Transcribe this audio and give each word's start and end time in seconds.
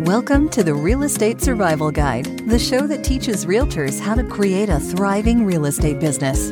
Welcome 0.00 0.48
to 0.48 0.64
the 0.64 0.74
Real 0.74 1.04
Estate 1.04 1.40
Survival 1.40 1.92
Guide, 1.92 2.24
the 2.48 2.58
show 2.58 2.84
that 2.88 3.04
teaches 3.04 3.46
realtors 3.46 4.00
how 4.00 4.16
to 4.16 4.24
create 4.24 4.68
a 4.68 4.80
thriving 4.80 5.46
real 5.46 5.66
estate 5.66 6.00
business. 6.00 6.50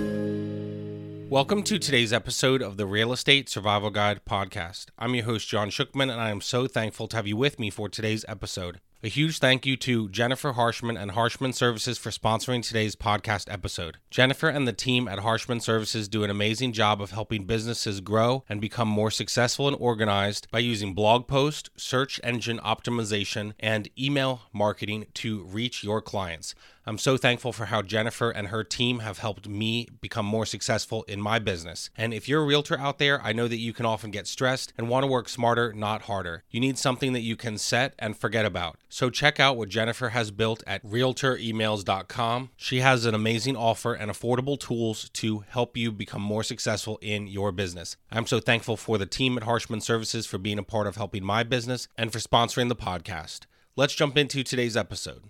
Welcome 1.29 1.65
to 1.65 1.81
today's 1.81 2.13
episode 2.13 2.63
of 2.63 2.77
the 2.77 2.87
Real 2.87 3.13
Estate 3.13 3.49
Survival 3.49 3.91
Guide 3.91 4.21
podcast. 4.25 4.87
I'm 4.97 5.17
your 5.17 5.25
host, 5.25 5.49
John 5.49 5.71
Shookman, 5.71 6.03
and 6.03 6.21
I 6.21 6.31
am 6.31 6.41
so 6.41 6.69
thankful 6.69 7.09
to 7.09 7.17
have 7.17 7.27
you 7.27 7.37
with 7.37 7.59
me 7.59 7.69
for 7.69 7.89
today's 7.89 8.25
episode. 8.29 8.81
A 9.05 9.09
huge 9.09 9.41
thank 9.41 9.67
you 9.67 9.77
to 9.79 10.09
Jennifer 10.11 10.53
Harshman 10.53 10.97
and 10.97 11.11
Harshman 11.11 11.53
Services 11.53 11.99
for 11.99 12.11
sponsoring 12.11 12.63
today's 12.63 12.95
podcast 12.95 13.53
episode. 13.53 13.97
Jennifer 14.13 14.49
and 14.49 14.69
the 14.69 14.73
team 14.73 15.09
at 15.09 15.19
Harshman 15.19 15.61
Services 15.61 16.07
do 16.07 16.23
an 16.23 16.31
amazing 16.31 16.73
job 16.73 17.03
of 17.03 17.11
helping 17.11 17.45
businesses 17.45 18.01
grow 18.01 18.45
and 18.49 18.61
become 18.61 18.87
more 18.87 19.11
successful 19.11 19.67
and 19.67 19.77
organized 19.81 20.47
by 20.53 20.61
using 20.61 20.95
blog 20.95 21.27
post, 21.27 21.69
search 21.75 22.21
engine 22.23 22.61
optimization, 22.61 23.55
and 23.59 23.91
email 23.99 24.43
marketing 24.53 25.07
to 25.15 25.43
reach 25.47 25.83
your 25.83 26.01
clients. 26.01 26.55
I'm 26.85 26.99
so 26.99 27.17
thankful 27.17 27.53
for 27.53 27.67
how 27.67 27.83
Jennifer 27.83 28.31
and 28.31 28.49
her 28.49 28.65
team 28.65 29.01
have 29.01 29.19
helped 29.19 29.49
me 29.49 29.87
become 30.01 30.27
more 30.27 30.45
successful 30.45 31.05
in 31.05 31.21
my 31.21 31.39
business. 31.39 31.91
And 31.97 32.13
if 32.13 32.29
you're 32.29 32.43
a 32.43 32.47
realtor 32.47 32.77
out 32.79 32.99
there, 32.99 33.23
I 33.23 33.33
know 33.33 33.47
that 33.47 33.59
you 33.59 33.73
can 33.73 33.87
often 33.87 34.11
get 34.11 34.27
stressed 34.27 34.73
and 34.77 34.89
want 34.89 35.05
to 35.05 35.07
work 35.07 35.29
smarter, 35.29 35.73
not 35.73 36.03
harder. 36.03 36.43
You 36.51 36.59
need 36.59 36.79
something 36.79 37.13
that 37.13 37.21
you 37.21 37.37
can 37.37 37.57
set 37.57 37.95
and 38.01 38.17
forget 38.17 38.45
about. 38.45 38.79
So 38.89 39.11
check 39.11 39.39
out 39.39 39.57
what 39.57 39.69
Jennifer 39.69 40.09
has 40.09 40.33
built 40.33 40.65
at 40.67 40.85
realtoremails.com. 40.85 42.51
She 42.57 42.81
has 42.81 43.05
an 43.05 43.15
amazing 43.15 43.57
offer 43.57 43.95
and 43.95 44.11
affordable 44.11 44.59
tools 44.59 45.09
to 45.11 45.45
help 45.49 45.77
you 45.77 45.93
become 45.93 46.23
more 46.23 46.43
successful 46.43 46.99
in 47.01 47.29
your 47.29 47.53
business. 47.53 47.97
I'm 48.11 48.27
so 48.27 48.41
thankful 48.41 48.77
for 48.77 48.99
the 48.99 49.07
team 49.07 49.37
at 49.37 49.45
Harshman 49.45 49.83
Services 49.83 50.27
for 50.27 50.39
being 50.39 50.59
a 50.59 50.65
part 50.65 50.89
of 50.89 50.97
helping 50.97 51.25
my 51.25 51.45
business 51.45 51.87
and 51.97 52.13
for 52.13 52.19
sponsoring 52.19 52.69
the 52.69 52.77
podcast. 52.77 53.43
Let's 53.77 53.95
jump 53.95 54.19
into 54.19 54.43
today's 54.43 54.77
episode. 54.77 55.23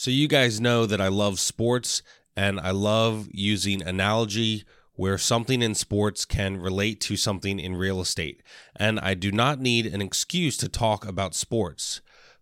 So, 0.00 0.10
you 0.10 0.28
guys 0.28 0.62
know 0.62 0.86
that 0.86 0.98
I 0.98 1.08
love 1.08 1.38
sports 1.38 2.02
and 2.34 2.58
I 2.58 2.70
love 2.70 3.28
using 3.32 3.82
analogy 3.82 4.64
where 4.94 5.18
something 5.18 5.60
in 5.60 5.74
sports 5.74 6.24
can 6.24 6.56
relate 6.56 7.02
to 7.02 7.18
something 7.18 7.60
in 7.60 7.76
real 7.76 8.00
estate. 8.00 8.42
And 8.74 8.98
I 8.98 9.12
do 9.12 9.30
not 9.30 9.60
need 9.60 9.84
an 9.84 10.00
excuse 10.00 10.56
to 10.56 10.70
talk 10.70 11.06
about 11.06 11.34
sports. 11.34 12.00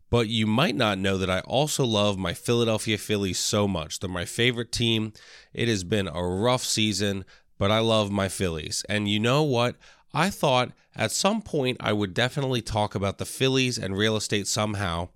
But 0.09 0.29
you 0.29 0.47
might 0.47 0.77
not 0.77 0.99
know 0.99 1.19
that 1.19 1.29
I 1.29 1.41
also 1.41 1.85
love 1.85 2.17
my 2.17 2.33
Philadelphia 2.33 2.97
Phillies 2.97 3.41
so 3.41 3.67
much. 3.67 3.99
They're 3.99 4.09
my 4.09 4.25
favorite 4.25 4.71
team. 4.71 5.13
It 5.53 5.67
has 5.67 5.83
been 5.83 6.07
a 6.07 6.25
rough 6.25 6.63
season, 6.63 7.25
but 7.59 7.73
I 7.73 7.81
love 7.81 8.09
my 8.09 8.29
Phillies. 8.29 8.85
And 8.89 9.09
you 9.09 9.19
know 9.19 9.43
what? 9.43 9.75
I 10.15 10.31
thought 10.31 10.71
at 10.95 11.11
some 11.11 11.43
point 11.43 11.79
I 11.81 11.93
would 11.93 12.15
definitely 12.15 12.63
talk 12.63 12.95
about 12.95 13.19
the 13.19 13.27
Phillies 13.27 13.79
and 13.79 13.99
real 13.99 14.15
estate 14.15 14.47
somehow, 14.47 15.09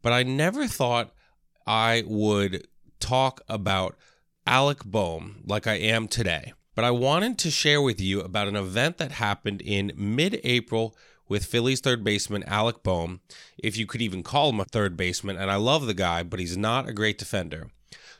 but 0.00 0.14
I 0.14 0.22
never 0.22 0.66
thought 0.66 1.12
I 1.66 2.04
would 2.06 2.66
talk 3.00 3.40
about 3.48 3.96
Alec 4.46 4.84
Bohm 4.84 5.42
like 5.46 5.66
I 5.66 5.74
am 5.74 6.08
today. 6.08 6.52
But 6.74 6.84
I 6.84 6.90
wanted 6.90 7.38
to 7.38 7.50
share 7.50 7.82
with 7.82 8.00
you 8.00 8.20
about 8.20 8.48
an 8.48 8.56
event 8.56 8.96
that 8.98 9.12
happened 9.12 9.60
in 9.60 9.92
mid 9.94 10.40
April 10.42 10.96
with 11.28 11.44
Phillies 11.44 11.80
third 11.80 12.02
baseman 12.02 12.42
Alec 12.44 12.82
Bohm, 12.82 13.20
if 13.58 13.76
you 13.76 13.86
could 13.86 14.02
even 14.02 14.22
call 14.22 14.50
him 14.50 14.60
a 14.60 14.64
third 14.64 14.96
baseman. 14.96 15.36
And 15.36 15.50
I 15.50 15.56
love 15.56 15.86
the 15.86 15.94
guy, 15.94 16.22
but 16.22 16.40
he's 16.40 16.56
not 16.56 16.88
a 16.88 16.94
great 16.94 17.18
defender. 17.18 17.70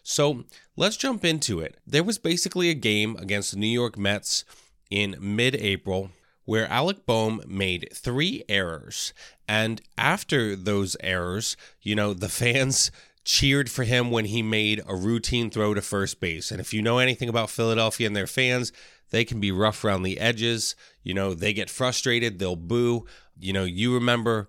So 0.03 0.45
let's 0.77 0.97
jump 0.97 1.25
into 1.25 1.61
it. 1.61 1.77
There 1.87 2.05
was 2.05 2.19
basically 2.19 2.69
a 2.69 2.75
game 2.75 3.17
against 3.17 3.53
the 3.53 3.59
New 3.59 3.67
York 3.67 3.97
Mets 3.97 4.45
in 4.91 5.17
mid 5.19 5.55
April 5.57 6.11
where 6.45 6.67
Alec 6.67 7.07
Bohm 7.07 7.43
made 7.47 7.89
three 7.95 8.43
errors. 8.49 9.15
And 9.49 9.81
after 9.97 10.57
those 10.57 10.97
errors, 11.01 11.57
you 11.81 11.95
know, 11.95 12.13
the 12.13 12.29
fans 12.29 12.91
cheered 13.25 13.71
for 13.71 13.85
him 13.85 14.11
when 14.11 14.25
he 14.27 14.43
made 14.43 14.83
a 14.87 14.97
routine 14.97 15.51
throw 15.51 15.75
to 15.75 15.83
first 15.83 16.21
base. 16.21 16.51
And 16.51 16.61
if 16.61 16.73
you 16.73 16.83
know 16.83 16.99
anything 16.99 17.29
about 17.29 17.51
Philadelphia 17.51 18.07
and 18.07 18.17
their 18.17 18.27
fans, 18.27 18.73
they 19.11 19.25
can 19.25 19.41
be 19.41 19.53
rough 19.53 19.85
around 19.85 20.03
the 20.03 20.19
edges. 20.19 20.75
You 21.03 21.15
know, 21.15 21.35
they 21.35 21.53
get 21.53 21.71
frustrated, 21.71 22.39
they'll 22.39 22.57
boo. 22.57 23.07
You 23.39 23.53
know, 23.53 23.65
you 23.65 23.95
remember 23.95 24.49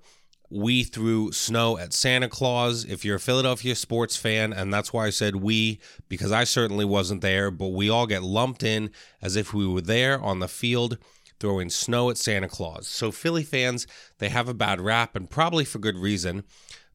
we 0.49 0.83
threw 0.83 1.31
snow 1.31 1.77
at 1.79 1.93
Santa 1.93 2.29
Claus. 2.29 2.85
If 2.85 3.03
you're 3.03 3.15
a 3.15 3.19
Philadelphia 3.19 3.75
sports 3.75 4.15
fan, 4.15 4.53
and 4.53 4.71
that's 4.71 4.93
why 4.93 5.07
I 5.07 5.09
said 5.09 5.37
we, 5.37 5.79
because 6.09 6.31
I 6.31 6.43
certainly 6.43 6.85
wasn't 6.85 7.21
there, 7.21 7.49
but 7.49 7.69
we 7.69 7.89
all 7.89 8.05
get 8.05 8.21
lumped 8.21 8.61
in 8.61 8.91
as 9.21 9.35
if 9.35 9.53
we 9.53 9.67
were 9.67 9.81
there 9.81 10.21
on 10.21 10.39
the 10.39 10.47
field 10.47 10.99
throwing 11.39 11.69
snow 11.69 12.09
at 12.09 12.17
Santa 12.17 12.47
Claus. 12.47 12.87
So, 12.87 13.11
Philly 13.11 13.43
fans, 13.43 13.87
they 14.19 14.29
have 14.29 14.47
a 14.47 14.53
bad 14.53 14.79
rap, 14.79 15.15
and 15.15 15.29
probably 15.29 15.65
for 15.65 15.79
good 15.79 15.97
reason. 15.97 16.43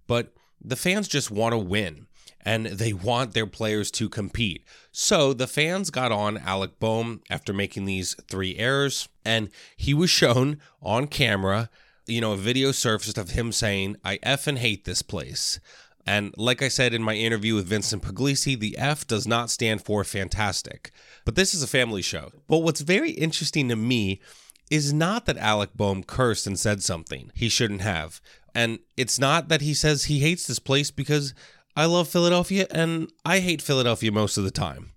But 0.06 0.32
the 0.60 0.76
fans 0.76 1.08
just 1.08 1.30
want 1.30 1.52
to 1.52 1.58
win 1.58 2.06
and 2.40 2.66
they 2.66 2.92
want 2.92 3.34
their 3.34 3.46
players 3.46 3.90
to 3.90 4.08
compete. 4.08 4.64
So 4.92 5.32
the 5.32 5.46
fans 5.46 5.90
got 5.90 6.12
on 6.12 6.38
Alec 6.38 6.78
Bohm 6.78 7.20
after 7.28 7.52
making 7.52 7.84
these 7.84 8.14
three 8.28 8.56
errors, 8.56 9.08
and 9.24 9.50
he 9.76 9.92
was 9.92 10.10
shown 10.10 10.58
on 10.80 11.08
camera. 11.08 11.68
You 12.06 12.20
know, 12.20 12.32
a 12.32 12.36
video 12.36 12.72
surfaced 12.72 13.18
of 13.18 13.30
him 13.30 13.52
saying, 13.52 13.96
I 14.04 14.18
effing 14.18 14.58
hate 14.58 14.84
this 14.84 15.02
place. 15.02 15.60
And 16.06 16.32
like 16.38 16.62
I 16.62 16.68
said 16.68 16.94
in 16.94 17.02
my 17.02 17.14
interview 17.14 17.54
with 17.54 17.66
Vincent 17.66 18.02
Puglisi, 18.02 18.58
the 18.58 18.78
F 18.78 19.06
does 19.06 19.26
not 19.26 19.50
stand 19.50 19.84
for 19.84 20.02
fantastic. 20.04 20.90
But 21.26 21.34
this 21.34 21.52
is 21.52 21.62
a 21.62 21.66
family 21.66 22.00
show. 22.00 22.32
But 22.46 22.58
what's 22.58 22.80
very 22.80 23.10
interesting 23.10 23.68
to 23.68 23.76
me 23.76 24.22
is 24.70 24.92
not 24.92 25.26
that 25.26 25.36
Alec 25.36 25.70
Bohm 25.74 26.02
cursed 26.02 26.46
and 26.46 26.58
said 26.58 26.82
something 26.82 27.30
he 27.34 27.48
shouldn't 27.50 27.82
have. 27.82 28.22
And 28.54 28.78
it's 28.96 29.18
not 29.18 29.48
that 29.48 29.60
he 29.60 29.74
says 29.74 30.04
he 30.04 30.20
hates 30.20 30.46
this 30.46 30.58
place 30.58 30.90
because 30.90 31.34
I 31.76 31.84
love 31.84 32.08
Philadelphia 32.08 32.66
and 32.70 33.10
I 33.24 33.40
hate 33.40 33.62
Philadelphia 33.62 34.10
most 34.10 34.36
of 34.36 34.44
the 34.44 34.50
time. 34.50 34.92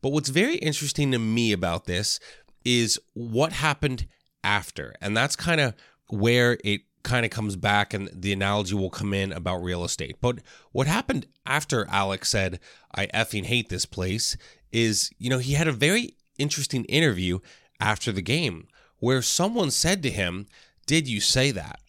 But 0.00 0.10
what's 0.10 0.30
very 0.30 0.56
interesting 0.56 1.12
to 1.12 1.18
me 1.18 1.52
about 1.52 1.84
this 1.84 2.18
is 2.64 2.98
what 3.14 3.52
happened 3.52 4.06
after. 4.44 4.94
And 5.00 5.16
that's 5.16 5.36
kind 5.36 5.60
of 5.60 5.74
where 6.08 6.58
it 6.64 6.82
kind 7.02 7.24
of 7.24 7.30
comes 7.30 7.56
back 7.56 7.92
and 7.92 8.08
the 8.12 8.32
analogy 8.32 8.74
will 8.74 8.90
come 8.90 9.12
in 9.12 9.32
about 9.32 9.62
real 9.62 9.84
estate. 9.84 10.16
But 10.20 10.38
what 10.70 10.86
happened 10.86 11.26
after 11.46 11.86
Alex 11.88 12.30
said, 12.30 12.60
I 12.94 13.06
effing 13.08 13.44
hate 13.44 13.68
this 13.68 13.86
place, 13.86 14.36
is, 14.70 15.10
you 15.18 15.28
know, 15.28 15.38
he 15.38 15.54
had 15.54 15.68
a 15.68 15.72
very 15.72 16.16
interesting 16.38 16.84
interview 16.84 17.40
after 17.80 18.12
the 18.12 18.22
game 18.22 18.68
where 18.98 19.22
someone 19.22 19.70
said 19.70 20.02
to 20.02 20.10
him, 20.10 20.46
Did 20.86 21.08
you 21.08 21.20
say 21.20 21.50
that? 21.50 21.80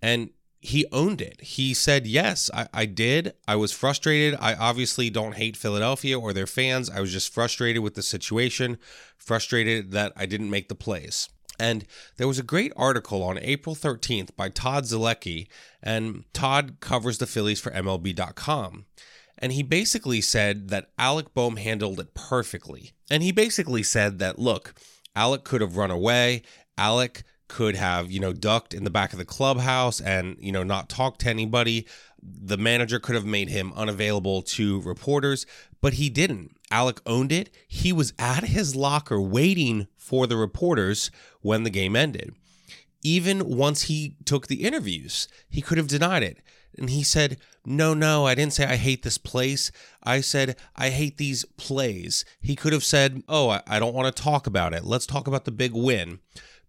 And 0.00 0.30
he 0.62 0.86
owned 0.92 1.20
it. 1.20 1.40
He 1.40 1.74
said, 1.74 2.06
Yes, 2.06 2.48
I, 2.54 2.68
I, 2.72 2.86
did. 2.86 3.34
I 3.48 3.56
was 3.56 3.72
frustrated. 3.72 4.38
I 4.40 4.54
obviously 4.54 5.10
don't 5.10 5.34
hate 5.34 5.56
Philadelphia 5.56 6.18
or 6.18 6.32
their 6.32 6.46
fans. 6.46 6.88
I 6.88 7.00
was 7.00 7.12
just 7.12 7.34
frustrated 7.34 7.82
with 7.82 7.94
the 7.94 8.02
situation, 8.02 8.78
frustrated 9.16 9.90
that 9.90 10.12
I 10.16 10.24
didn't 10.24 10.50
make 10.50 10.68
the 10.68 10.76
plays. 10.76 11.28
And 11.58 11.84
there 12.16 12.28
was 12.28 12.38
a 12.38 12.44
great 12.44 12.72
article 12.76 13.24
on 13.24 13.38
April 13.38 13.74
13th 13.74 14.36
by 14.36 14.48
Todd 14.48 14.84
Zolecki, 14.84 15.48
and 15.82 16.24
Todd 16.32 16.76
covers 16.78 17.18
the 17.18 17.26
Phillies 17.26 17.60
for 17.60 17.72
MLB.com. 17.72 18.86
And 19.38 19.52
he 19.52 19.64
basically 19.64 20.20
said 20.20 20.68
that 20.68 20.90
Alec 20.96 21.34
Bohm 21.34 21.56
handled 21.56 21.98
it 21.98 22.14
perfectly. 22.14 22.92
And 23.10 23.24
he 23.24 23.32
basically 23.32 23.82
said 23.82 24.20
that, 24.20 24.38
look, 24.38 24.74
Alec 25.16 25.42
could 25.42 25.60
have 25.60 25.76
run 25.76 25.90
away. 25.90 26.42
Alec 26.78 27.24
could 27.52 27.76
have, 27.76 28.10
you 28.10 28.18
know, 28.18 28.32
ducked 28.32 28.72
in 28.72 28.84
the 28.84 28.90
back 28.90 29.12
of 29.12 29.18
the 29.18 29.26
clubhouse 29.26 30.00
and, 30.00 30.38
you 30.40 30.50
know, 30.50 30.62
not 30.62 30.88
talked 30.88 31.20
to 31.20 31.28
anybody. 31.28 31.86
The 32.22 32.56
manager 32.56 32.98
could 32.98 33.14
have 33.14 33.26
made 33.26 33.50
him 33.50 33.74
unavailable 33.76 34.40
to 34.42 34.80
reporters, 34.80 35.44
but 35.82 35.94
he 35.94 36.08
didn't. 36.08 36.56
Alec 36.70 37.02
owned 37.04 37.30
it. 37.30 37.50
He 37.68 37.92
was 37.92 38.14
at 38.18 38.44
his 38.44 38.74
locker 38.74 39.20
waiting 39.20 39.86
for 39.98 40.26
the 40.26 40.38
reporters 40.38 41.10
when 41.42 41.64
the 41.64 41.70
game 41.70 41.94
ended. 41.94 42.34
Even 43.02 43.44
once 43.44 43.82
he 43.82 44.16
took 44.24 44.46
the 44.46 44.64
interviews, 44.64 45.28
he 45.50 45.60
could 45.60 45.76
have 45.76 45.88
denied 45.88 46.22
it. 46.22 46.38
And 46.78 46.88
he 46.88 47.02
said, 47.02 47.36
No, 47.66 47.92
no, 47.92 48.24
I 48.24 48.34
didn't 48.34 48.54
say 48.54 48.64
I 48.64 48.76
hate 48.76 49.02
this 49.02 49.18
place. 49.18 49.70
I 50.02 50.22
said, 50.22 50.56
I 50.74 50.88
hate 50.88 51.18
these 51.18 51.44
plays. 51.58 52.24
He 52.40 52.56
could 52.56 52.72
have 52.72 52.84
said, 52.84 53.22
Oh, 53.28 53.60
I, 53.66 53.78
don't 53.78 53.94
want 53.94 54.16
to 54.16 54.22
talk 54.22 54.46
about 54.46 54.72
it. 54.72 54.84
Let's 54.86 55.04
talk 55.04 55.26
about 55.26 55.44
the 55.44 55.50
big 55.50 55.74
win 55.74 56.20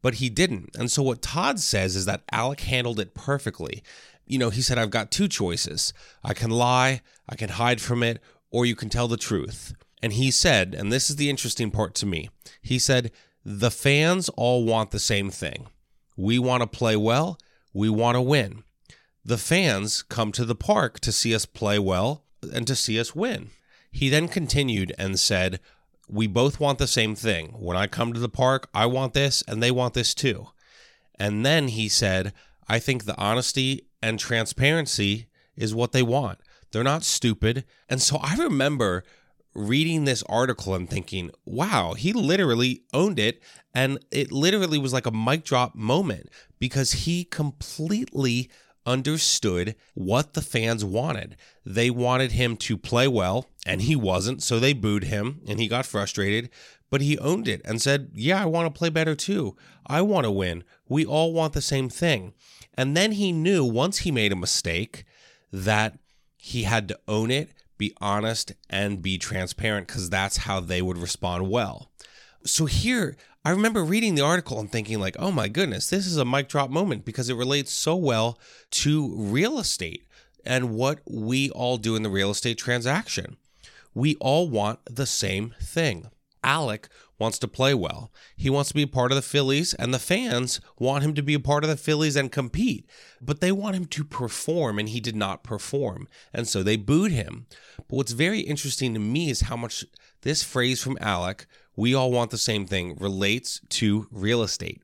but 0.04 0.16
he 0.16 0.30
didn't. 0.30 0.76
And 0.78 0.92
so 0.92 1.02
what 1.02 1.24
Todd 1.24 1.60
says 1.60 1.96
is 1.96 2.06
that 2.06 2.22
Alec 2.32 2.60
handled 2.60 3.00
it 3.00 3.16
perfectly. 3.16 3.82
You 4.28 4.38
know, 4.38 4.52
he 4.52 4.62
said, 4.62 4.78
I've 4.78 4.92
got 4.92 5.10
two 5.10 5.28
choices. 5.28 5.94
I 6.24 6.36
can 6.36 6.52
lie, 6.52 7.02
I 7.28 7.36
can 7.36 7.50
hide 7.50 7.82
from 7.82 8.04
it, 8.04 8.22
or 8.52 8.68
you 8.68 8.76
can 8.76 8.90
tell 8.90 9.08
the 9.08 9.18
truth. 9.18 9.74
And 10.04 10.14
he 10.14 10.30
said, 10.30 10.76
and 10.76 10.92
this 10.92 11.10
is 11.10 11.16
the 11.16 11.30
interesting 11.30 11.72
part 11.72 11.96
to 11.96 12.06
me, 12.06 12.30
he 12.62 12.78
said, 12.78 13.12
the 13.46 13.72
fans 13.72 14.30
all 14.30 14.66
want 14.66 14.92
the 14.92 15.00
same 15.00 15.32
thing. 15.32 15.68
We 16.16 16.38
want 16.38 16.62
to 16.62 16.68
play 16.68 16.96
well, 16.96 17.40
we 17.74 17.90
want 17.90 18.16
to 18.16 18.22
win. 18.22 18.64
The 19.26 19.38
fans 19.38 20.04
come 20.04 20.34
to 20.34 20.44
the 20.44 20.56
park 20.56 21.00
to 21.00 21.14
see 21.14 21.34
us 21.34 21.46
play 21.46 21.80
well 21.80 22.26
and 22.54 22.68
to 22.68 22.76
see 22.76 23.00
us 23.00 23.16
win. 23.16 23.52
He 23.90 24.10
then 24.10 24.28
continued 24.28 24.94
and 24.98 25.18
said, 25.18 25.62
we 26.08 26.28
both 26.28 26.60
want 26.60 26.80
the 26.80 26.88
same 26.88 27.16
thing. 27.16 27.56
When 27.58 27.78
I 27.78 27.88
come 27.88 28.14
to 28.14 28.20
the 28.20 28.30
park, 28.30 28.70
I 28.74 28.86
want 28.86 29.14
this 29.14 29.44
and 29.48 29.62
they 29.62 29.72
want 29.72 29.94
this 29.94 30.14
too. 30.14 30.48
And 31.20 31.46
then 31.46 31.70
he 31.70 31.90
said, 31.90 32.34
I 32.68 32.80
think 32.80 33.06
the 33.06 33.18
honesty 33.18 33.88
and 34.02 34.20
transparency 34.20 35.28
is 35.56 35.76
what 35.76 35.92
they 35.92 36.04
want. 36.04 36.40
They're 36.72 36.84
not 36.84 37.04
stupid. 37.04 37.66
And 37.90 38.02
so 38.02 38.18
I 38.22 38.36
remember 38.36 39.04
reading 39.54 40.06
this 40.06 40.24
article 40.24 40.74
and 40.74 40.90
thinking, 40.90 41.32
wow, 41.46 41.94
he 41.94 42.12
literally 42.12 42.84
owned 42.94 43.20
it. 43.20 43.42
And 43.76 44.00
it 44.12 44.32
literally 44.32 44.80
was 44.80 44.94
like 44.94 45.06
a 45.06 45.12
mic 45.12 45.44
drop 45.44 45.76
moment 45.76 46.30
because 46.60 46.92
he 46.92 47.24
completely 47.24 48.50
understood 48.86 49.76
what 49.94 50.34
the 50.34 50.42
fans 50.42 50.84
wanted. 50.84 51.36
They 51.66 51.90
wanted 51.90 52.34
him 52.34 52.58
to 52.58 52.78
play 52.78 53.08
well, 53.08 53.50
and 53.66 53.82
he 53.82 53.96
wasn't, 53.96 54.44
so 54.44 54.60
they 54.60 54.74
booed 54.74 55.06
him 55.06 55.42
and 55.48 55.60
he 55.60 55.68
got 55.68 55.86
frustrated. 55.86 56.50
But 56.90 57.02
he 57.02 57.18
owned 57.18 57.48
it 57.48 57.62
and 57.66 57.82
said, 57.82 58.12
Yeah, 58.14 58.42
I 58.42 58.46
want 58.46 58.72
to 58.72 58.78
play 58.78 58.90
better 58.90 59.16
too. 59.16 59.56
I 59.88 60.02
want 60.02 60.26
to 60.26 60.32
win. 60.32 60.64
We 60.88 61.06
all 61.06 61.34
want 61.34 61.54
the 61.54 61.62
same 61.62 61.90
thing. 61.90 62.34
And 62.76 62.96
then 62.96 63.14
he 63.14 63.32
knew 63.32 63.66
once 63.66 64.00
he 64.00 64.12
made 64.12 64.32
a 64.32 64.36
mistake 64.36 65.06
that 65.52 65.98
he 66.38 66.64
had 66.64 66.88
to 66.90 67.00
own 67.08 67.32
it, 67.32 67.50
be 67.78 67.94
honest, 68.00 68.54
and 68.70 69.02
be 69.02 69.18
transparent 69.18 69.88
because 69.88 70.10
that's 70.10 70.38
how 70.38 70.60
they 70.60 70.82
would 70.82 70.98
respond 70.98 71.50
well. 71.50 71.92
So 72.46 72.66
here, 72.66 73.16
I 73.46 73.50
remember 73.50 73.84
reading 73.84 74.16
the 74.16 74.24
article 74.24 74.58
and 74.58 74.72
thinking, 74.72 75.02
like, 75.02 75.18
oh 75.20 75.30
my 75.30 75.50
goodness, 75.50 75.90
this 75.90 76.08
is 76.08 76.16
a 76.16 76.24
mic 76.24 76.48
drop 76.48 76.70
moment 76.70 77.04
because 77.04 77.30
it 77.30 77.36
relates 77.36 77.74
so 77.74 77.94
well 77.94 78.40
to 78.72 79.14
real 79.18 79.60
estate 79.60 80.08
and 80.46 80.76
what 80.76 81.02
we 81.06 81.50
all 81.50 81.76
do 81.76 81.98
in 81.98 82.04
the 82.04 82.10
real 82.10 82.32
estate 82.32 82.58
transaction. 82.58 83.36
We 83.94 84.16
all 84.22 84.48
want 84.48 84.80
the 84.86 85.06
same 85.06 85.54
thing. 85.62 86.10
Alec 86.42 86.88
wants 87.20 87.38
to 87.40 87.48
play 87.50 87.74
well. 87.74 88.12
He 88.38 88.50
wants 88.50 88.70
to 88.70 88.76
be 88.76 88.84
a 88.84 88.88
part 88.88 89.12
of 89.12 89.18
the 89.18 89.22
Phillies, 89.22 89.74
and 89.74 89.94
the 89.94 90.00
fans 90.00 90.62
want 90.80 91.04
him 91.04 91.14
to 91.14 91.22
be 91.22 91.34
a 91.34 91.40
part 91.40 91.64
of 91.66 91.70
the 91.70 91.78
Phillies 91.78 92.16
and 92.16 92.32
compete. 92.32 92.86
But 93.22 93.42
they 93.42 93.52
want 93.52 93.76
him 93.76 93.86
to 93.86 94.04
perform, 94.06 94.80
and 94.80 94.90
he 94.90 95.00
did 95.00 95.16
not 95.16 95.44
perform. 95.44 96.08
And 96.34 96.48
so 96.48 96.64
they 96.64 96.76
booed 96.76 97.12
him. 97.12 97.46
But 97.78 97.98
what's 97.98 98.12
very 98.14 98.40
interesting 98.40 98.94
to 98.94 99.00
me 99.00 99.30
is 99.30 99.42
how 99.42 99.58
much 99.58 99.86
this 100.22 100.44
phrase 100.44 100.82
from 100.82 100.98
Alec, 101.00 101.46
we 101.76 101.94
all 101.94 102.12
want 102.12 102.32
the 102.32 102.38
same 102.38 102.66
thing, 102.66 102.96
relates 103.00 103.62
to 103.70 104.08
real 104.12 104.44
estate. 104.44 104.82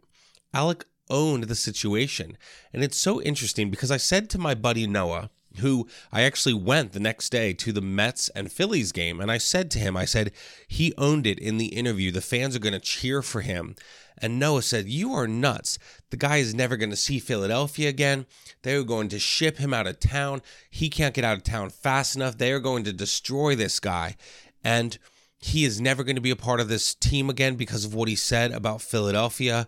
Alec 0.54 0.86
owned 1.10 1.46
the 1.46 1.56
situation. 1.56 2.38
And 2.74 2.84
it's 2.84 2.98
so 2.98 3.22
interesting 3.22 3.70
because 3.70 3.92
I 3.92 3.98
said 3.98 4.30
to 4.30 4.38
my 4.38 4.56
buddy 4.56 4.88
Noah, 4.88 5.30
who 5.58 5.88
I 6.12 6.22
actually 6.22 6.54
went 6.54 6.92
the 6.92 7.00
next 7.00 7.32
day 7.32 7.54
to 7.54 7.72
the 7.72 7.82
Mets 7.82 8.30
and 8.30 8.52
Phillies 8.52 8.92
game. 8.92 9.20
And 9.20 9.32
I 9.32 9.40
said 9.40 9.72
to 9.72 9.80
him, 9.80 9.98
I 9.98 10.06
said, 10.06 10.32
he 10.68 10.94
owned 10.98 11.26
it 11.26 11.40
in 11.40 11.58
the 11.58 11.68
interview. 11.68 12.12
The 12.12 12.22
fans 12.22 12.56
are 12.56 12.60
going 12.60 12.74
to 12.74 12.80
cheer 12.80 13.22
for 13.22 13.42
him. 13.42 13.76
And 14.22 14.38
Noah 14.38 14.62
said, 14.62 14.88
You 14.88 15.14
are 15.14 15.28
nuts. 15.28 15.80
The 16.10 16.18
guy 16.18 16.38
is 16.38 16.54
never 16.54 16.76
going 16.76 16.90
to 16.90 16.96
see 16.96 17.20
Philadelphia 17.20 17.90
again. 17.90 18.26
They're 18.64 18.84
going 18.84 19.08
to 19.10 19.20
ship 19.20 19.58
him 19.58 19.74
out 19.74 19.88
of 19.88 20.00
town. 20.00 20.42
He 20.70 20.90
can't 20.90 21.16
get 21.16 21.24
out 21.24 21.38
of 21.38 21.44
town 21.44 21.70
fast 21.70 22.16
enough. 22.16 22.38
They 22.38 22.52
are 22.52 22.60
going 22.60 22.84
to 22.84 22.94
destroy 22.94 23.56
this 23.56 23.80
guy. 23.80 24.18
And 24.64 24.98
he 25.40 25.66
is 25.66 25.80
never 25.80 26.04
going 26.04 26.16
to 26.16 26.22
be 26.22 26.32
a 26.32 26.36
part 26.36 26.60
of 26.60 26.68
this 26.68 26.94
team 26.94 27.30
again 27.30 27.56
because 27.56 27.86
of 27.86 27.94
what 27.94 28.10
he 28.10 28.16
said 28.16 28.52
about 28.52 28.82
Philadelphia. 28.82 29.68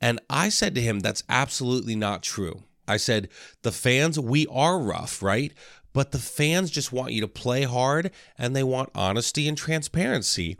And 0.00 0.20
I 0.28 0.48
said 0.48 0.74
to 0.74 0.80
him, 0.80 1.00
That's 1.00 1.22
absolutely 1.28 1.94
not 1.94 2.22
true. 2.22 2.64
I 2.88 2.96
said, 2.96 3.28
the 3.62 3.72
fans, 3.72 4.18
we 4.18 4.46
are 4.48 4.78
rough, 4.78 5.22
right? 5.22 5.52
But 5.92 6.10
the 6.10 6.18
fans 6.18 6.70
just 6.70 6.92
want 6.92 7.12
you 7.12 7.20
to 7.20 7.28
play 7.28 7.62
hard 7.62 8.10
and 8.36 8.56
they 8.56 8.64
want 8.64 8.90
honesty 8.94 9.46
and 9.46 9.56
transparency. 9.56 10.58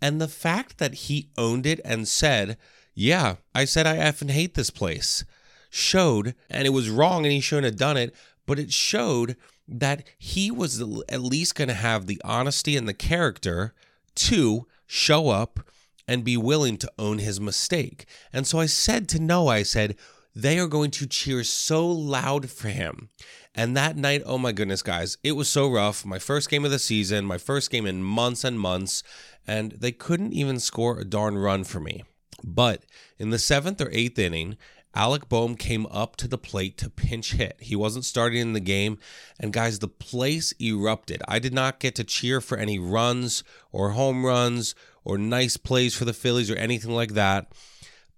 And 0.00 0.20
the 0.20 0.28
fact 0.28 0.78
that 0.78 0.94
he 0.94 1.30
owned 1.38 1.64
it 1.64 1.80
and 1.84 2.06
said, 2.06 2.58
yeah, 2.94 3.36
I 3.54 3.64
said 3.64 3.86
I 3.86 3.96
effing 3.96 4.30
hate 4.30 4.54
this 4.54 4.70
place, 4.70 5.24
showed, 5.70 6.34
and 6.50 6.66
it 6.66 6.70
was 6.70 6.90
wrong 6.90 7.24
and 7.24 7.32
he 7.32 7.40
shouldn't 7.40 7.66
have 7.66 7.76
done 7.76 7.96
it, 7.96 8.14
but 8.46 8.58
it 8.58 8.72
showed 8.72 9.36
that 9.66 10.06
he 10.18 10.50
was 10.50 10.80
at 11.08 11.22
least 11.22 11.54
going 11.54 11.68
to 11.68 11.74
have 11.74 12.06
the 12.06 12.20
honesty 12.24 12.76
and 12.76 12.86
the 12.86 12.94
character 12.94 13.72
to 14.16 14.66
show 14.86 15.28
up 15.28 15.60
and 16.06 16.24
be 16.24 16.36
willing 16.36 16.76
to 16.78 16.92
own 16.98 17.18
his 17.18 17.40
mistake. 17.40 18.06
And 18.32 18.46
so 18.46 18.60
I 18.60 18.66
said 18.66 19.08
to 19.10 19.18
Noah, 19.18 19.54
I 19.54 19.62
said, 19.62 19.96
they 20.34 20.58
are 20.58 20.66
going 20.66 20.90
to 20.92 21.06
cheer 21.06 21.44
so 21.44 21.86
loud 21.86 22.50
for 22.50 22.68
him. 22.68 23.08
And 23.54 23.76
that 23.76 23.96
night, 23.96 24.22
oh 24.26 24.36
my 24.36 24.50
goodness, 24.50 24.82
guys, 24.82 25.16
it 25.22 25.32
was 25.32 25.48
so 25.48 25.70
rough. 25.70 26.04
My 26.04 26.18
first 26.18 26.50
game 26.50 26.64
of 26.64 26.72
the 26.72 26.78
season, 26.78 27.24
my 27.24 27.38
first 27.38 27.70
game 27.70 27.86
in 27.86 28.02
months 28.02 28.42
and 28.42 28.58
months, 28.58 29.04
and 29.46 29.72
they 29.72 29.92
couldn't 29.92 30.32
even 30.32 30.58
score 30.58 30.98
a 30.98 31.04
darn 31.04 31.38
run 31.38 31.62
for 31.62 31.78
me. 31.78 32.02
But 32.42 32.84
in 33.18 33.30
the 33.30 33.38
seventh 33.38 33.80
or 33.80 33.90
eighth 33.92 34.18
inning, 34.18 34.56
Alec 34.94 35.28
Bohm 35.28 35.56
came 35.56 35.86
up 35.86 36.16
to 36.16 36.28
the 36.28 36.38
plate 36.38 36.78
to 36.78 36.90
pinch 36.90 37.32
hit. 37.32 37.56
He 37.60 37.74
wasn't 37.74 38.04
starting 38.04 38.40
in 38.40 38.52
the 38.52 38.60
game, 38.60 38.98
and 39.40 39.52
guys, 39.52 39.78
the 39.78 39.88
place 39.88 40.54
erupted. 40.60 41.22
I 41.26 41.38
did 41.38 41.52
not 41.52 41.80
get 41.80 41.94
to 41.96 42.04
cheer 42.04 42.40
for 42.40 42.56
any 42.56 42.78
runs 42.78 43.42
or 43.72 43.90
home 43.90 44.24
runs 44.24 44.74
or 45.04 45.18
nice 45.18 45.56
plays 45.56 45.94
for 45.94 46.04
the 46.04 46.12
Phillies 46.12 46.50
or 46.50 46.56
anything 46.56 46.92
like 46.92 47.14
that 47.14 47.50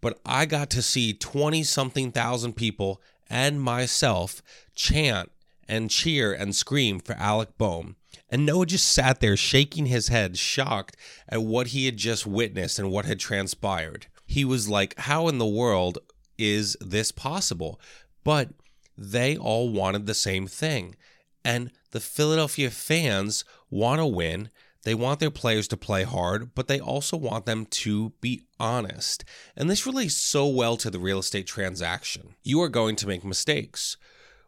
but 0.01 0.21
I 0.25 0.47
got 0.47 0.71
to 0.71 0.83
see 0.83 1.13
20 1.13 1.63
something 1.65 2.13
thousand 2.13 2.55
people 2.55 3.01
and 3.29 3.61
myself 3.61 4.43
chant 4.75 5.33
and 5.69 5.91
cheer 5.91 6.33
and 6.33 6.55
scream 6.55 7.01
for 7.01 7.15
Alec 7.15 7.59
Bohm. 7.59 7.97
And 8.31 8.47
Noah 8.47 8.67
just 8.67 8.89
sat 8.89 9.21
there 9.21 9.37
shaking 9.37 9.87
his 9.87 10.09
head, 10.09 10.39
shocked 10.39 10.97
at 11.29 11.43
what 11.43 11.69
he 11.69 11.87
had 11.87 11.97
just 11.97 12.27
witnessed 12.27 12.79
and 12.79 12.91
what 12.91 13.05
had 13.05 13.19
transpired. 13.19 14.07
He 14.27 14.45
was 14.45 14.69
like, 14.69 14.97
How 14.97 15.29
in 15.29 15.39
the 15.39 15.47
world 15.47 15.99
is 16.39 16.77
this 16.81 17.13
possible? 17.13 17.81
But 18.25 18.51
they 18.97 19.37
all 19.37 19.71
wanted 19.71 20.07
the 20.07 20.15
same 20.15 20.47
thing. 20.47 20.97
And 21.45 21.71
the 21.93 22.01
Philadelphia 22.01 22.71
fans 22.71 23.45
want 23.71 24.01
to 24.01 24.07
win. 24.07 24.51
They 24.85 24.95
want 24.95 25.21
their 25.21 25.31
players 25.31 25.69
to 25.69 25.77
play 25.77 26.05
hard, 26.05 26.55
but 26.55 26.69
they 26.69 26.79
also 26.79 27.17
want 27.17 27.47
them 27.47 27.67
to 27.67 28.13
be 28.21 28.43
honest. 28.59 29.25
And 29.57 29.69
this 29.69 29.87
relates 29.87 30.15
so 30.15 30.47
well 30.47 30.77
to 30.77 30.91
the 30.91 30.99
real 30.99 31.19
estate 31.19 31.47
transaction. 31.47 32.35
You 32.43 32.61
are 32.63 32.69
going 32.69 32.97
to 32.97 33.09
make 33.09 33.25
mistakes. 33.25 33.97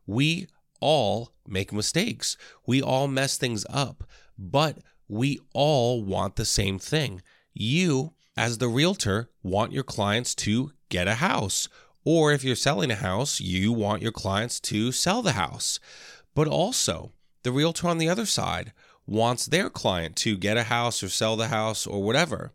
We 0.06 0.46
all 0.80 1.32
make 1.46 1.72
mistakes. 1.72 2.36
We 2.66 2.80
all 2.80 3.08
mess 3.08 3.36
things 3.36 3.66
up, 3.68 4.04
but 4.38 4.78
we 5.08 5.40
all 5.52 6.04
want 6.04 6.36
the 6.36 6.44
same 6.44 6.78
thing. 6.78 7.22
You, 7.52 8.14
as 8.36 8.58
the 8.58 8.68
realtor, 8.68 9.30
want 9.42 9.72
your 9.72 9.82
clients 9.82 10.34
to 10.36 10.70
get 10.88 11.08
a 11.08 11.16
house. 11.16 11.68
Or 12.04 12.32
if 12.32 12.42
you're 12.44 12.56
selling 12.56 12.90
a 12.90 12.96
house, 12.96 13.40
you 13.40 13.72
want 13.72 14.02
your 14.02 14.12
clients 14.12 14.60
to 14.60 14.92
sell 14.92 15.22
the 15.22 15.32
house. 15.32 15.78
But 16.34 16.48
also, 16.48 17.12
the 17.42 17.52
realtor 17.52 17.88
on 17.88 17.98
the 17.98 18.08
other 18.08 18.26
side 18.26 18.72
wants 19.06 19.46
their 19.46 19.70
client 19.70 20.16
to 20.16 20.36
get 20.36 20.56
a 20.56 20.64
house 20.64 21.02
or 21.02 21.08
sell 21.08 21.36
the 21.36 21.48
house 21.48 21.86
or 21.86 22.02
whatever. 22.02 22.52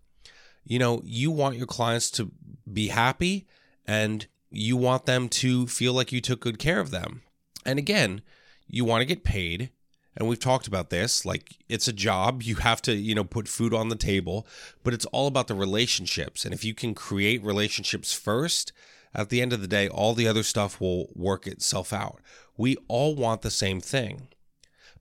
You 0.64 0.80
know, 0.80 1.02
you 1.04 1.32
want 1.32 1.58
your 1.58 1.68
clients 1.68 2.10
to 2.12 2.32
be 2.72 2.88
happy 2.88 3.46
and 3.86 4.26
you 4.50 4.78
want 4.78 5.06
them 5.06 5.28
to 5.28 5.68
feel 5.68 5.94
like 5.94 6.12
you 6.12 6.22
took 6.22 6.40
good 6.40 6.60
care 6.60 6.80
of 6.80 6.92
them. 6.92 7.22
And 7.66 7.80
again, 7.80 8.22
you 8.68 8.86
want 8.86 9.02
to 9.02 9.06
get 9.06 9.24
paid. 9.24 9.72
And 10.16 10.28
we've 10.28 10.40
talked 10.40 10.68
about 10.68 10.90
this 10.90 11.26
like 11.26 11.58
it's 11.68 11.88
a 11.88 11.94
job. 11.94 12.44
You 12.44 12.56
have 12.56 12.82
to, 12.84 12.94
you 12.94 13.16
know, 13.16 13.24
put 13.24 13.48
food 13.48 13.74
on 13.74 13.90
the 13.90 13.96
table, 13.96 14.48
but 14.84 14.94
it's 14.94 15.06
all 15.08 15.28
about 15.28 15.48
the 15.48 15.56
relationships. 15.56 16.46
And 16.46 16.54
if 16.54 16.64
you 16.64 16.74
can 16.74 16.94
create 16.94 17.44
relationships 17.44 18.14
first, 18.14 18.72
at 19.16 19.30
the 19.30 19.42
end 19.42 19.54
of 19.54 19.62
the 19.62 19.68
day, 19.68 19.88
all 19.88 20.14
the 20.14 20.28
other 20.28 20.44
stuff 20.44 20.82
will 20.82 21.10
work 21.14 21.46
itself 21.46 21.94
out. 21.94 22.20
We 22.58 22.78
all 22.88 23.16
want 23.16 23.42
the 23.42 23.52
same 23.52 23.80
thing. 23.80 24.28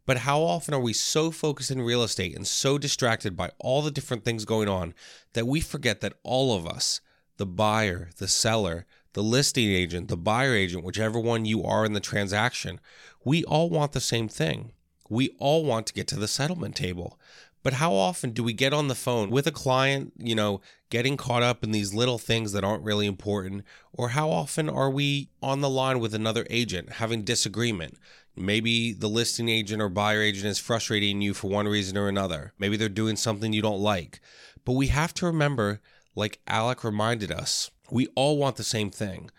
But 0.04 0.18
how 0.18 0.40
often 0.40 0.74
are 0.74 0.80
we 0.80 0.92
so 0.92 1.30
focused 1.30 1.70
in 1.70 1.80
real 1.80 2.02
estate 2.02 2.34
and 2.34 2.46
so 2.46 2.76
distracted 2.76 3.36
by 3.36 3.52
all 3.58 3.82
the 3.82 3.90
different 3.90 4.24
things 4.24 4.44
going 4.44 4.68
on 4.68 4.94
that 5.32 5.46
we 5.46 5.60
forget 5.60 6.00
that 6.00 6.14
all 6.24 6.56
of 6.56 6.66
us, 6.66 7.00
the 7.36 7.46
buyer, 7.46 8.10
the 8.18 8.28
seller, 8.28 8.84
the 9.12 9.22
listing 9.22 9.70
agent, 9.70 10.08
the 10.08 10.16
buyer 10.16 10.54
agent, 10.54 10.84
whichever 10.84 11.18
one 11.18 11.44
you 11.44 11.62
are 11.64 11.84
in 11.84 11.92
the 11.92 12.00
transaction, 12.00 12.80
we 13.24 13.44
all 13.44 13.70
want 13.70 13.92
the 13.92 14.00
same 14.00 14.28
thing. 14.28 14.72
We 15.08 15.30
all 15.38 15.64
want 15.64 15.86
to 15.88 15.94
get 15.94 16.06
to 16.08 16.16
the 16.16 16.28
settlement 16.28 16.76
table. 16.76 17.18
But 17.62 17.74
how 17.74 17.92
often 17.92 18.30
do 18.30 18.42
we 18.42 18.52
get 18.52 18.72
on 18.72 18.88
the 18.88 18.94
phone 18.94 19.30
with 19.30 19.46
a 19.46 19.52
client, 19.52 20.12
you 20.18 20.34
know, 20.34 20.60
getting 20.90 21.16
caught 21.16 21.44
up 21.44 21.62
in 21.62 21.70
these 21.70 21.94
little 21.94 22.18
things 22.18 22.52
that 22.52 22.64
aren't 22.64 22.82
really 22.82 23.06
important? 23.06 23.64
Or 23.92 24.10
how 24.10 24.30
often 24.30 24.68
are 24.68 24.90
we 24.90 25.28
on 25.40 25.60
the 25.60 25.70
line 25.70 26.00
with 26.00 26.12
another 26.14 26.44
agent 26.50 26.94
having 26.94 27.22
disagreement? 27.22 27.98
Maybe 28.34 28.92
the 28.92 29.08
listing 29.08 29.48
agent 29.48 29.80
or 29.80 29.88
buyer 29.88 30.22
agent 30.22 30.46
is 30.46 30.58
frustrating 30.58 31.20
you 31.20 31.34
for 31.34 31.48
one 31.48 31.68
reason 31.68 31.96
or 31.96 32.08
another. 32.08 32.52
Maybe 32.58 32.76
they're 32.76 32.88
doing 32.88 33.16
something 33.16 33.52
you 33.52 33.62
don't 33.62 33.80
like. 33.80 34.20
But 34.64 34.72
we 34.72 34.88
have 34.88 35.14
to 35.14 35.26
remember, 35.26 35.80
like 36.16 36.40
Alec 36.48 36.82
reminded 36.82 37.30
us, 37.30 37.70
we 37.90 38.08
all 38.16 38.38
want 38.38 38.56
the 38.56 38.64
same 38.64 38.90
thing. 38.90 39.30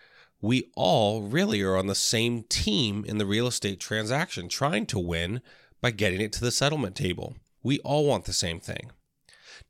We 0.44 0.70
all 0.76 1.22
really 1.22 1.62
are 1.62 1.78
on 1.78 1.88
the 1.88 1.96
same 1.96 2.44
team 2.44 3.06
in 3.08 3.18
the 3.18 3.26
real 3.26 3.48
estate 3.48 3.80
transaction, 3.80 4.50
trying 4.50 4.86
to 4.88 5.00
win 5.00 5.42
by 5.80 5.92
getting 5.92 6.20
it 6.20 6.34
to 6.34 6.42
the 6.42 6.52
settlement 6.52 6.98
table. 6.98 7.38
We 7.64 7.80
all 7.80 8.06
want 8.06 8.26
the 8.26 8.34
same 8.34 8.60
thing. 8.60 8.92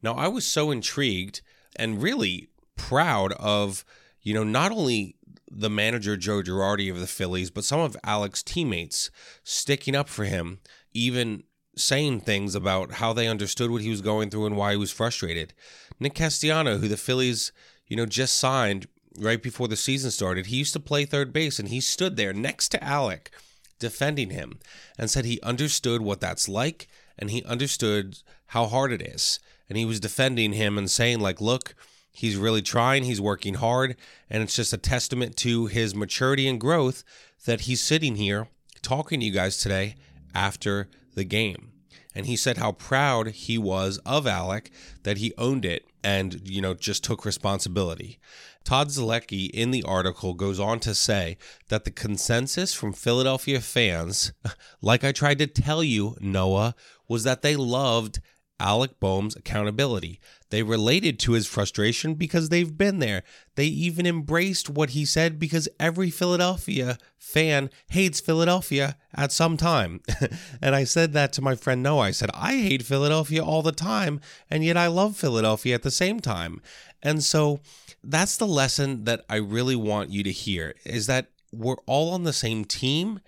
Now, 0.01 0.15
I 0.15 0.27
was 0.29 0.47
so 0.47 0.71
intrigued 0.71 1.41
and 1.75 2.01
really 2.01 2.49
proud 2.75 3.33
of, 3.33 3.85
you 4.23 4.33
know, 4.33 4.43
not 4.43 4.71
only 4.71 5.15
the 5.47 5.69
manager 5.69 6.17
Joe 6.17 6.41
Girardi 6.41 6.89
of 6.89 6.99
the 6.99 7.05
Phillies, 7.05 7.51
but 7.51 7.63
some 7.63 7.79
of 7.79 7.95
Alec's 8.03 8.41
teammates 8.41 9.11
sticking 9.43 9.95
up 9.95 10.09
for 10.09 10.23
him, 10.23 10.57
even 10.91 11.43
saying 11.77 12.21
things 12.21 12.55
about 12.55 12.93
how 12.93 13.13
they 13.13 13.27
understood 13.27 13.69
what 13.69 13.83
he 13.83 13.91
was 13.91 14.01
going 14.01 14.31
through 14.31 14.47
and 14.47 14.57
why 14.57 14.71
he 14.71 14.77
was 14.77 14.91
frustrated. 14.91 15.53
Nick 15.99 16.15
Castellano, 16.15 16.79
who 16.79 16.87
the 16.87 16.97
Phillies, 16.97 17.51
you 17.85 17.95
know, 17.95 18.07
just 18.07 18.39
signed 18.39 18.87
right 19.17 19.41
before 19.41 19.67
the 19.67 19.75
season 19.75 20.11
started, 20.11 20.47
he 20.47 20.57
used 20.57 20.73
to 20.73 20.79
play 20.79 21.05
third 21.05 21.33
base 21.33 21.59
and 21.59 21.69
he 21.69 21.81
stood 21.81 22.15
there 22.15 22.33
next 22.33 22.69
to 22.69 22.83
Alec 22.83 23.31
defending 23.79 24.29
him 24.29 24.59
and 24.97 25.09
said 25.09 25.25
he 25.25 25.41
understood 25.41 26.01
what 26.01 26.21
that's 26.21 26.47
like 26.47 26.87
and 27.17 27.29
he 27.29 27.43
understood 27.43 28.19
how 28.47 28.65
hard 28.65 28.91
it 28.91 29.01
is. 29.01 29.39
And 29.69 29.77
he 29.77 29.85
was 29.85 29.99
defending 29.99 30.53
him 30.53 30.77
and 30.77 30.89
saying, 30.89 31.19
like, 31.19 31.41
look, 31.41 31.75
he's 32.11 32.37
really 32.37 32.61
trying, 32.61 33.03
he's 33.03 33.21
working 33.21 33.55
hard, 33.55 33.95
and 34.29 34.43
it's 34.43 34.55
just 34.55 34.73
a 34.73 34.77
testament 34.77 35.35
to 35.37 35.67
his 35.67 35.95
maturity 35.95 36.47
and 36.47 36.59
growth 36.59 37.03
that 37.45 37.61
he's 37.61 37.81
sitting 37.81 38.15
here 38.15 38.47
talking 38.81 39.19
to 39.19 39.25
you 39.25 39.31
guys 39.31 39.57
today 39.57 39.95
after 40.35 40.89
the 41.15 41.23
game. 41.23 41.72
And 42.15 42.25
he 42.25 42.35
said 42.35 42.57
how 42.57 42.73
proud 42.73 43.29
he 43.29 43.57
was 43.57 43.97
of 44.05 44.27
Alec 44.27 44.71
that 45.03 45.17
he 45.17 45.33
owned 45.37 45.65
it 45.65 45.87
and, 46.03 46.47
you 46.47 46.61
know, 46.61 46.73
just 46.73 47.03
took 47.03 47.25
responsibility. 47.25 48.19
Todd 48.63 48.89
Zolecki 48.89 49.49
in 49.49 49.71
the 49.71 49.83
article 49.83 50.33
goes 50.33 50.59
on 50.59 50.79
to 50.81 50.95
say 50.95 51.37
that 51.69 51.83
the 51.83 51.91
consensus 51.91 52.73
from 52.73 52.93
Philadelphia 52.93 53.59
fans, 53.59 54.31
like 54.81 55.03
I 55.03 55.11
tried 55.11 55.39
to 55.39 55.47
tell 55.47 55.83
you, 55.83 56.15
Noah, 56.19 56.75
was 57.07 57.23
that 57.23 57.41
they 57.41 57.55
loved 57.55 58.21
Alec 58.59 58.99
Bohm's 58.99 59.35
accountability. 59.35 60.19
They 60.53 60.61
related 60.61 61.17
to 61.21 61.31
his 61.31 61.47
frustration 61.47 62.13
because 62.13 62.49
they've 62.49 62.77
been 62.77 62.99
there. 62.99 63.23
They 63.55 63.65
even 63.65 64.05
embraced 64.05 64.69
what 64.69 64.91
he 64.91 65.03
said 65.03 65.39
because 65.39 65.67
every 65.79 66.11
Philadelphia 66.11 66.99
fan 67.17 67.71
hates 67.89 68.19
Philadelphia 68.19 68.95
at 69.15 69.31
some 69.31 69.57
time. 69.57 70.01
and 70.61 70.75
I 70.75 70.83
said 70.83 71.13
that 71.13 71.33
to 71.33 71.41
my 71.41 71.55
friend 71.55 71.81
Noah. 71.81 72.01
I 72.01 72.11
said, 72.11 72.29
I 72.35 72.57
hate 72.57 72.83
Philadelphia 72.83 73.43
all 73.43 73.63
the 73.63 73.71
time, 73.71 74.21
and 74.47 74.63
yet 74.63 74.77
I 74.77 74.85
love 74.85 75.17
Philadelphia 75.17 75.73
at 75.73 75.81
the 75.81 75.89
same 75.89 76.19
time. 76.19 76.61
And 77.01 77.23
so 77.23 77.59
that's 78.03 78.37
the 78.37 78.45
lesson 78.45 79.05
that 79.05 79.25
I 79.27 79.37
really 79.37 79.75
want 79.75 80.11
you 80.11 80.21
to 80.21 80.31
hear 80.31 80.75
is 80.85 81.07
that 81.07 81.31
we're 81.51 81.81
all 81.87 82.13
on 82.13 82.25
the 82.25 82.31
same 82.31 82.63
team 82.63 83.21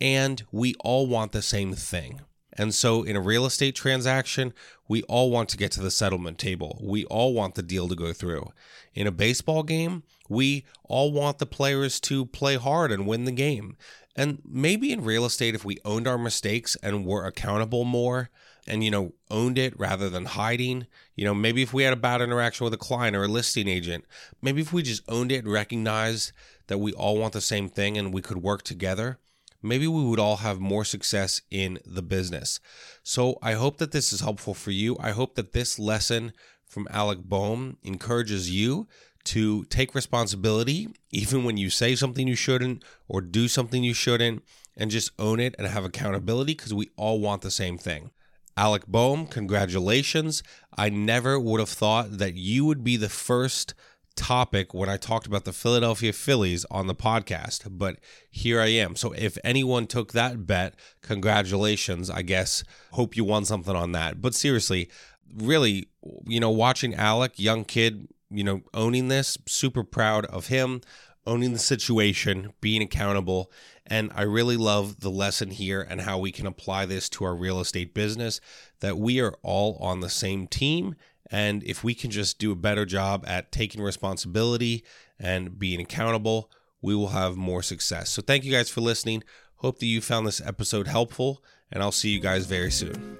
and 0.00 0.42
we 0.50 0.74
all 0.80 1.06
want 1.06 1.30
the 1.30 1.42
same 1.42 1.74
thing. 1.74 2.22
And 2.58 2.74
so, 2.74 3.02
in 3.02 3.16
a 3.16 3.20
real 3.20 3.44
estate 3.44 3.74
transaction, 3.74 4.54
we 4.88 5.02
all 5.04 5.30
want 5.30 5.48
to 5.50 5.56
get 5.56 5.72
to 5.72 5.82
the 5.82 5.90
settlement 5.90 6.38
table. 6.38 6.80
We 6.82 7.04
all 7.06 7.34
want 7.34 7.54
the 7.54 7.62
deal 7.62 7.86
to 7.88 7.94
go 7.94 8.12
through. 8.12 8.50
In 8.94 9.06
a 9.06 9.12
baseball 9.12 9.62
game, 9.62 10.04
we 10.28 10.64
all 10.84 11.12
want 11.12 11.38
the 11.38 11.46
players 11.46 12.00
to 12.00 12.24
play 12.24 12.56
hard 12.56 12.90
and 12.90 13.06
win 13.06 13.24
the 13.24 13.32
game. 13.32 13.76
And 14.16 14.40
maybe 14.48 14.92
in 14.92 15.04
real 15.04 15.26
estate, 15.26 15.54
if 15.54 15.64
we 15.64 15.78
owned 15.84 16.08
our 16.08 16.16
mistakes 16.16 16.76
and 16.82 17.04
were 17.04 17.26
accountable 17.26 17.84
more 17.84 18.30
and, 18.66 18.82
you 18.82 18.90
know, 18.90 19.12
owned 19.30 19.58
it 19.58 19.78
rather 19.78 20.08
than 20.08 20.24
hiding, 20.24 20.86
you 21.14 21.26
know, 21.26 21.34
maybe 21.34 21.62
if 21.62 21.74
we 21.74 21.82
had 21.82 21.92
a 21.92 21.96
bad 21.96 22.22
interaction 22.22 22.64
with 22.64 22.72
a 22.72 22.78
client 22.78 23.14
or 23.14 23.24
a 23.24 23.28
listing 23.28 23.68
agent, 23.68 24.06
maybe 24.40 24.62
if 24.62 24.72
we 24.72 24.82
just 24.82 25.02
owned 25.08 25.30
it 25.30 25.44
and 25.44 25.52
recognized 25.52 26.32
that 26.68 26.78
we 26.78 26.94
all 26.94 27.18
want 27.18 27.34
the 27.34 27.40
same 27.42 27.68
thing 27.68 27.98
and 27.98 28.14
we 28.14 28.22
could 28.22 28.38
work 28.38 28.62
together, 28.62 29.18
maybe 29.62 29.86
we 29.86 30.04
would 30.04 30.18
all 30.18 30.38
have 30.38 30.60
more 30.60 30.84
success 30.84 31.42
in 31.50 31.78
the 31.84 32.02
business. 32.02 32.60
So 33.02 33.38
I 33.42 33.52
hope 33.52 33.78
that 33.78 33.92
this 33.92 34.12
is 34.12 34.20
helpful 34.20 34.54
for 34.54 34.70
you. 34.70 34.96
I 35.00 35.10
hope 35.10 35.34
that 35.34 35.52
this 35.52 35.78
lesson 35.78 36.32
from 36.66 36.88
Alec 36.90 37.20
Bohm 37.24 37.78
encourages 37.82 38.50
you 38.50 38.88
to 39.24 39.64
take 39.64 39.94
responsibility, 39.94 40.88
even 41.10 41.44
when 41.44 41.56
you 41.56 41.68
say 41.68 41.96
something 41.96 42.28
you 42.28 42.36
shouldn't 42.36 42.84
or 43.08 43.20
do 43.20 43.48
something 43.48 43.82
you 43.82 43.94
shouldn't, 43.94 44.42
and 44.76 44.90
just 44.90 45.10
own 45.18 45.40
it 45.40 45.54
and 45.58 45.66
have 45.66 45.84
accountability 45.84 46.54
because 46.54 46.74
we 46.74 46.90
all 46.96 47.18
want 47.18 47.42
the 47.42 47.50
same 47.50 47.78
thing. 47.78 48.10
Alec 48.56 48.86
Bohm, 48.86 49.26
congratulations. 49.26 50.42
I 50.78 50.88
never 50.88 51.38
would 51.38 51.60
have 51.60 51.68
thought 51.68 52.18
that 52.18 52.34
you 52.34 52.64
would 52.64 52.84
be 52.84 52.96
the 52.96 53.08
first 53.08 53.74
topic 54.16 54.74
when 54.74 54.88
I 54.88 54.96
talked 54.96 55.26
about 55.26 55.44
the 55.44 55.52
Philadelphia 55.52 56.12
Phillies 56.12 56.64
on 56.70 56.86
the 56.86 56.94
podcast, 56.94 57.68
but 57.70 57.98
here 58.30 58.60
I 58.60 58.68
am. 58.68 58.96
So 58.96 59.12
if 59.12 59.38
anyone 59.44 59.86
took 59.86 60.12
that 60.12 60.46
bet, 60.46 60.74
congratulations. 61.02 62.10
I 62.10 62.22
guess 62.22 62.64
hope 62.92 63.16
you 63.16 63.24
won 63.24 63.44
something 63.44 63.76
on 63.76 63.92
that. 63.92 64.20
But 64.20 64.34
seriously, 64.34 64.90
really, 65.34 65.88
you 66.26 66.40
know, 66.40 66.50
watching 66.50 66.94
Alec, 66.94 67.38
young 67.38 67.64
kid, 67.64 68.08
you 68.30 68.42
know, 68.42 68.62
owning 68.74 69.08
this, 69.08 69.38
super 69.46 69.84
proud 69.84 70.26
of 70.26 70.48
him, 70.48 70.80
owning 71.26 71.52
the 71.52 71.58
situation, 71.58 72.52
being 72.60 72.82
accountable. 72.82 73.50
And 73.86 74.10
I 74.14 74.22
really 74.22 74.56
love 74.56 75.00
the 75.00 75.10
lesson 75.10 75.50
here 75.50 75.86
and 75.88 76.00
how 76.00 76.18
we 76.18 76.32
can 76.32 76.46
apply 76.46 76.86
this 76.86 77.08
to 77.10 77.24
our 77.24 77.36
real 77.36 77.60
estate 77.60 77.94
business 77.94 78.40
that 78.80 78.98
we 78.98 79.20
are 79.20 79.34
all 79.42 79.76
on 79.80 80.00
the 80.00 80.08
same 80.08 80.46
team 80.46 80.96
and 81.30 81.62
if 81.64 81.82
we 81.82 81.94
can 81.94 82.10
just 82.10 82.38
do 82.38 82.52
a 82.52 82.56
better 82.56 82.84
job 82.84 83.24
at 83.26 83.52
taking 83.52 83.82
responsibility 83.82 84.84
and 85.18 85.58
being 85.58 85.80
accountable, 85.80 86.50
we 86.82 86.94
will 86.94 87.08
have 87.08 87.36
more 87.36 87.62
success. 87.62 88.10
So, 88.10 88.22
thank 88.22 88.44
you 88.44 88.52
guys 88.52 88.70
for 88.70 88.80
listening. 88.80 89.22
Hope 89.56 89.78
that 89.78 89.86
you 89.86 90.00
found 90.00 90.26
this 90.26 90.40
episode 90.40 90.86
helpful, 90.86 91.42
and 91.72 91.82
I'll 91.82 91.92
see 91.92 92.10
you 92.10 92.20
guys 92.20 92.46
very 92.46 92.70
soon. 92.70 93.16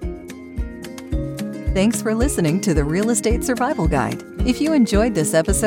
Thanks 1.73 2.01
for 2.01 2.15
listening 2.15 2.59
to 2.61 2.73
the 2.73 2.83
Real 2.83 3.11
Estate 3.11 3.43
Survival 3.43 3.87
Guide. 3.87 4.23
If 4.47 4.59
you 4.59 4.73
enjoyed 4.73 5.13
this 5.13 5.35
episode, 5.35 5.65